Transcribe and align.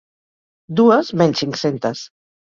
Dues 0.79 1.13
menys 1.23 1.45
cinc-centes. 1.45 2.05